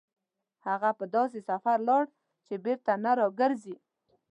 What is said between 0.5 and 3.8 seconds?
هغه په داسې سفر لاړ چې بېرته نه راګرځي.